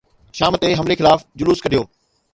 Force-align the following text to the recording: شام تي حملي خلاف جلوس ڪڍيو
شام 0.37 0.53
تي 0.63 0.69
حملي 0.79 0.95
خلاف 1.01 1.19
جلوس 1.39 1.59
ڪڍيو 1.67 1.83